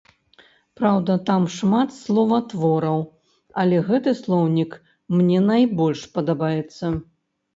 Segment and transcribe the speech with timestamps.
[0.79, 2.99] Праўда, там шмат словатвораў,
[3.63, 4.71] але гэты слоўнік
[5.19, 6.85] мне найбольш падабаецца.